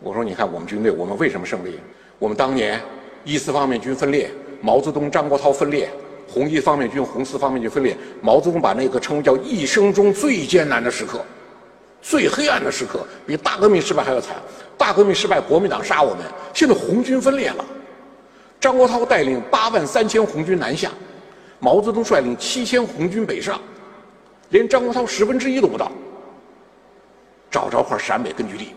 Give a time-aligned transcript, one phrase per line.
[0.00, 1.80] 我说：“你看我们军队，我们为什么胜利？
[2.18, 2.80] 我们当年
[3.24, 4.30] 一四方面军分裂，
[4.60, 5.88] 毛泽东、张国焘分裂，
[6.28, 7.96] 红一方面军、红四方面军分裂。
[8.20, 11.24] 毛泽东把那个称为叫一生中最艰难的时刻，
[12.02, 14.36] 最黑暗的时刻，比大革命失败还要惨。
[14.76, 16.18] 大革命失败，国民党杀我们，
[16.52, 17.64] 现在红军分裂了。
[18.60, 20.90] 张国焘带领八万三千红军南下，
[21.58, 23.58] 毛泽东率领七千红军北上，
[24.50, 25.90] 连张国焘十分之一都不到。
[27.50, 28.74] 找着块陕北根据地。”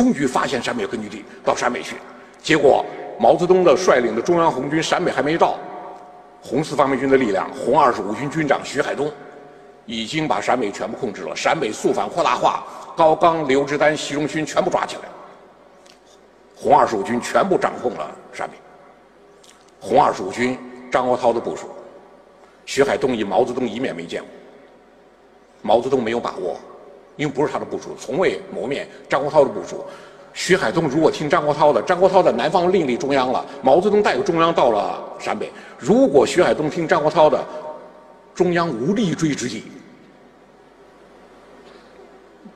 [0.00, 1.96] 终于发现陕北根据地，到陕北去，
[2.42, 2.82] 结果
[3.18, 5.58] 毛泽东的率领的中央红军陕北还没到，
[6.40, 9.12] 红四方面军的力量，红二十五军军长徐海东，
[9.84, 11.36] 已经把陕北全部控制了。
[11.36, 12.64] 陕北肃反扩大化，
[12.96, 15.02] 高岗、刘志丹、习仲勋全部抓起来，
[16.56, 18.54] 红二十五军全部掌控了陕北。
[19.78, 20.56] 红二十五军
[20.90, 21.68] 张国焘的部署，
[22.64, 24.30] 徐海东与毛泽东一面没见过，
[25.60, 26.58] 毛泽东没有把握。
[27.16, 28.88] 因为不是他的部署，从未谋面。
[29.08, 29.84] 张国焘的部署，
[30.32, 35.50] 徐海东如果听张国焘的，张国焘在南方另立中央了，毛泽东带着中央到了陕北。
[35.78, 37.44] 如果徐海东听张国焘的，
[38.34, 39.64] 中央无立锥之地。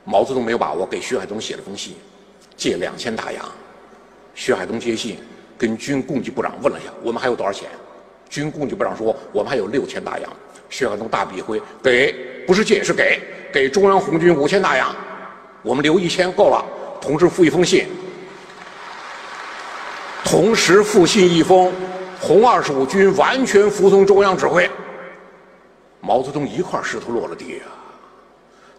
[0.03, 1.95] 毛泽东没有把握，给徐海东写了封信，
[2.55, 3.45] 借两千大洋。
[4.33, 5.17] 徐海东接信，
[5.57, 7.69] 跟军供给部长问了一下，我们还有多少钱？
[8.29, 10.31] 军供给部长说，我们还有六千大洋。
[10.69, 12.13] 徐海东大笔一挥，给，
[12.45, 13.21] 不是借是给。
[13.53, 14.93] 给中央红军五千大洋，
[15.61, 16.65] 我们留一千够了。
[16.99, 17.87] 同时附一封信，
[20.25, 21.71] 同时附信一封，
[22.19, 24.69] 红二十五军完全服从中央指挥。
[26.01, 27.71] 毛泽东一块石头落了地啊！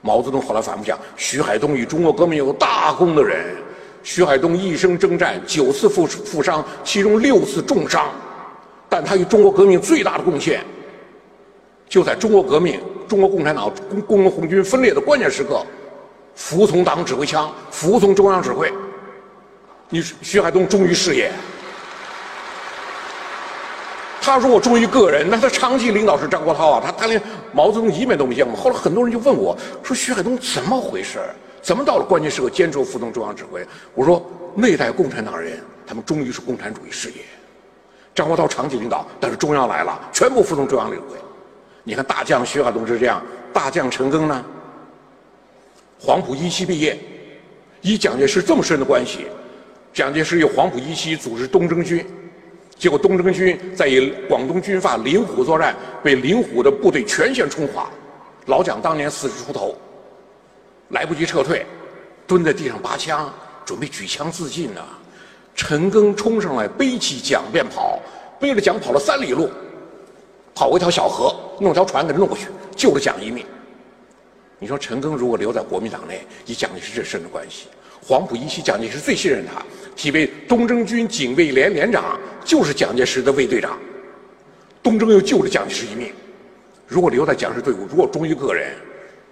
[0.02, 3.56] 毛泽东后来反复讲，徐海东与中国革命有大功的人。
[4.02, 8.10] 徐海东一生征战九次负负伤，其中六次重伤，
[8.88, 10.62] 但他与中国革命最大的贡献，
[11.88, 12.80] 就在中国革命。
[13.08, 15.64] 中国共产党工工红红军分裂的关键时刻，
[16.34, 18.68] 服从党指挥枪，服从中央指挥。
[19.88, 21.30] 你徐海东忠于事业，
[24.20, 27.22] 他说我忠于个人，那他长期领导是张国焘啊，他他连
[27.52, 28.56] 毛泽东一面都没见过。
[28.56, 31.20] 后来很多人就问我说：“徐海东怎么回事？
[31.62, 34.20] 怎么到了关键时刻坚持服从中央指挥？”我说
[34.52, 37.18] ：“那代共产党人，他们忠于是共产主义事业。
[38.12, 41.16] 张国焘长期领导，但是中央来了，全部服从中央指挥。”
[41.88, 44.44] 你看，大将徐海东是这样，大将陈赓呢？
[46.00, 46.98] 黄埔一期毕业，
[47.80, 49.26] 以蒋介石这么深的关系，
[49.92, 52.04] 蒋介石与黄埔一期组织东征军，
[52.76, 57.88] 结果东征军在以广东军阀林虎作战，被林虎的部队全线冲垮，
[58.46, 59.76] 老蒋当年四十出头，
[60.88, 61.64] 来不及撤退，
[62.26, 63.32] 蹲在地上拔枪，
[63.64, 64.82] 准备举枪自尽呢。
[65.54, 68.00] 陈赓冲上来背起蒋便跑，
[68.40, 69.48] 背着蒋跑了三里路。
[70.52, 73.44] 跑过一条小河，弄条船给他弄过去，救了蒋一命。
[74.58, 77.68] 你说陈赓如果留在国民党内，与蒋介石这身的关系，
[78.02, 79.62] 黄埔一期蒋介石最信任他，
[79.94, 83.78] 提为东征军警卫连连长，就是蒋介石的卫队长。
[84.82, 86.12] 东征又救了蒋介石一命，
[86.86, 88.74] 如果留在蒋介石队伍，如果忠于个人，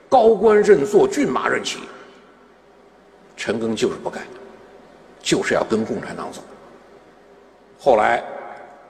[0.08, 1.78] 高官认坐，骏马任骑。
[3.36, 4.22] 陈赓就是不干，
[5.22, 6.42] 就是要跟共产党走。
[7.78, 8.22] 后来。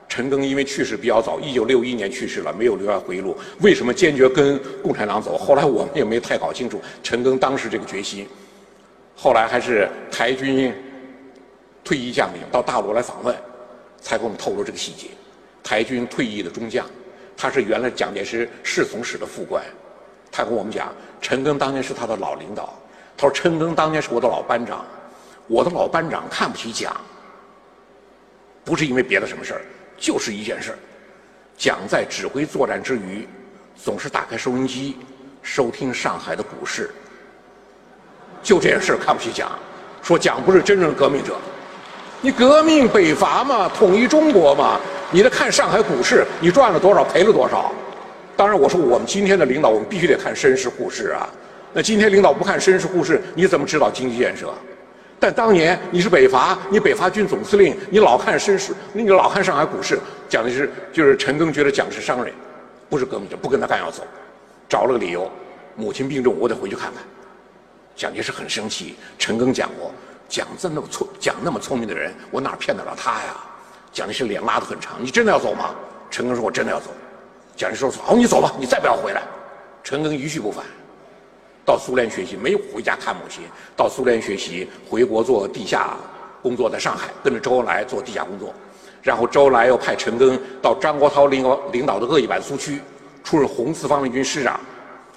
[0.09, 3.37] 陈赓因为去世比较早，一九六一年去世了，没有留下回忆录。
[3.61, 5.37] 为什么坚决跟共产党走？
[5.37, 8.29] 后来我们也没太搞清楚陈赓当时这个决心。
[9.17, 10.73] 后来还是台军
[11.83, 13.35] 退役将领到大陆来访问，
[14.01, 15.09] 才给我们透露这个细节。
[15.63, 16.87] 台军退役的中将，
[17.37, 19.65] 他是原来蒋介石侍从室的副官，
[20.31, 22.73] 他跟我们讲，陈赓当年是他的老领导。
[23.17, 24.85] 他说陈赓当年是我的老班长，
[25.47, 26.95] 我的老班长看不起蒋，
[28.65, 29.63] 不是因为别的什么事儿。
[29.97, 30.79] 就是一件事儿，
[31.57, 33.27] 蒋在指挥作战之余，
[33.77, 34.97] 总是打开收音机
[35.43, 36.91] 收听上海的股市。
[38.43, 39.51] 就这件事儿看不起蒋，
[40.03, 41.37] 说蒋不是真正的革命者。
[42.21, 47.73] 你革命北伐嘛，统一中国嘛，你得看上海股市，你赚了多少，赔了多少。
[48.37, 51.29] 当然，我说我们今天的领导，我们必须得看绅士护士啊。
[51.73, 54.53] 那今天领导不看绅士护士，你怎么指导经济建设？
[55.19, 62.35] 但当年你是北伐，你北伐军总司令，你老看绅士，你老看上海股市，讲的是就是陈赓觉得蒋是商人，
[62.91, 64.07] 不是革命者，不跟他干要走，
[64.69, 65.31] 找了个理由，
[65.77, 67.03] 母亲病重，我得回去看看。
[67.97, 69.93] 蒋介石很生气，陈赓讲过，
[70.29, 73.37] 蒋这么聪，蒋那么聪明的人，我哪骗得了他呀？
[73.93, 75.75] 蒋介石脸拉得很长，你真的要走吗？
[76.11, 76.91] 陈赓说，我真的要走。
[77.57, 79.23] 蒋介石说，好，你走吧，你再不要回来。
[79.83, 80.65] 陈赓一去不返。
[81.65, 83.45] 到苏联学习，没有回家看母亲。
[83.77, 85.97] 到苏联学习，回国做地下
[86.43, 88.53] 工作，在上海跟着周恩来做地下工作。
[89.03, 92.81] 然后周恩来又派陈赓到张国焘领导领导的鄂豫皖苏区，
[93.23, 94.61] 出任红四方面军师长。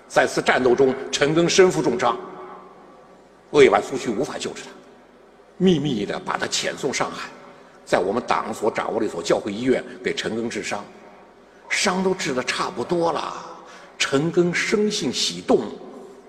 [0.08, 2.18] 在此战斗中，陈赓身负重伤，
[3.52, 4.70] 鄂豫皖苏区无法救治他。
[5.58, 7.30] 秘密的把他遣送上海，
[7.84, 10.86] 在我们党所掌握的一所教会医院给陈赓治伤，
[11.70, 13.34] 伤都治得差不多了，
[13.98, 15.62] 陈赓生性喜动，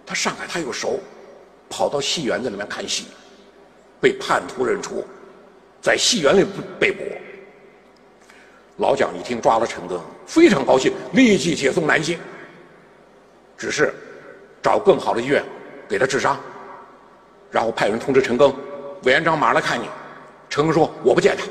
[0.09, 0.99] 他上海他又熟，
[1.69, 3.09] 跑到戏园子里面看戏，
[4.01, 5.07] 被叛徒认出，
[5.83, 6.43] 在戏园里
[6.81, 7.05] 被被捕。
[8.79, 12.19] 老蒋一听抓了陈赓，非常高兴，立即解送南京。
[13.59, 13.93] 只是
[14.63, 15.45] 找更好的医院
[15.87, 16.41] 给他治伤，
[17.51, 18.55] 然后派人通知陈赓，
[19.03, 19.85] 委员长马上来看你。
[20.49, 21.45] 陈赓说我不见他。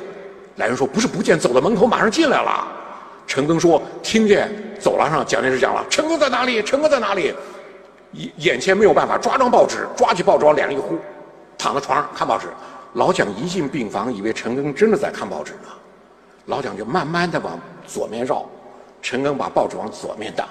[0.55, 2.67] 来人说不是不见，走到门口马上进来了。
[3.27, 4.49] 陈赓说听见
[4.79, 6.63] 走廊上蒋介石讲了，陈赓在哪里？
[6.63, 7.35] 陈赓在哪里？
[8.13, 10.97] 眼眼前没有办法，抓张报纸，抓起报纸往脸上一呼，
[11.57, 12.47] 躺在床上看报纸。
[12.93, 15.69] 老蒋一进病房，以为陈赓真的在看报纸呢。
[16.45, 18.45] 老蒋就慢慢的往左面绕，
[19.01, 20.47] 陈赓把报纸往左面挡，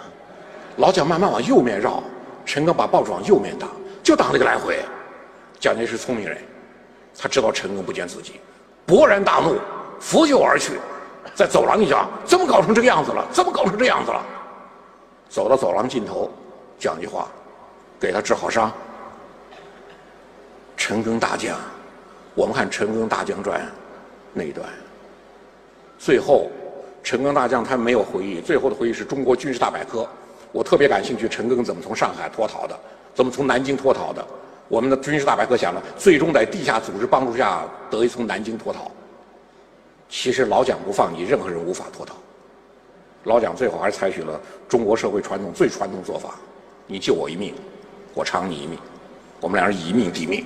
[0.77, 2.03] 老蒋慢慢往右面绕，
[2.45, 3.69] 陈赓把报纸往右面挡，
[4.03, 4.79] 就挡了个来回。
[5.59, 6.37] 蒋介石聪明人，
[7.19, 8.39] 他知道陈赓不见自己，
[8.87, 9.57] 勃然大怒，
[9.99, 10.75] 拂袖而去，
[11.35, 13.27] 在走廊一讲，怎么搞成这个样子了？
[13.33, 14.23] 怎么搞成这样子了？
[15.31, 16.31] 走到走廊尽头，
[16.79, 17.27] 讲句话，
[18.01, 18.73] 给他治好伤。
[20.77, 21.59] 陈赓大将，
[22.35, 23.61] 我们看《陈赓大将传》
[24.33, 24.69] 那一段。
[25.99, 26.51] 最后，
[27.03, 30.07] 陈赓大将他没有回忆，最后的回忆是中国军事大百科。
[30.53, 32.79] 我特别感兴趣，陈赓怎么从上海脱逃的？
[33.15, 34.25] 怎么从南京脱逃的？
[34.69, 38.91] 我们的军事大百科讲了，最终在地下组织帮助下得以从南京脱逃。
[40.09, 42.15] 其实老蒋不放你，任何人无法脱逃。
[43.25, 46.35] 老蒋最后还是采取了中国社会传统最传统做法：
[46.87, 47.55] 你救我一命，
[48.17, 48.79] 我偿你一命，
[49.43, 50.43] 我们俩人以命抵命。